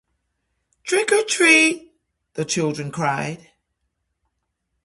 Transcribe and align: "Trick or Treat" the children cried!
"Trick 0.83 1.11
or 1.11 1.21
Treat" 1.25 1.93
the 2.33 2.43
children 2.43 2.91
cried! 2.91 3.51